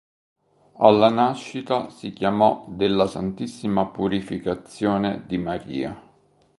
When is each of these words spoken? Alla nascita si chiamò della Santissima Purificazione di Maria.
Alla 0.77 1.09
nascita 1.11 1.91
si 1.91 2.11
chiamò 2.11 2.65
della 2.67 3.05
Santissima 3.05 3.85
Purificazione 3.85 5.25
di 5.27 5.37
Maria. 5.37 6.01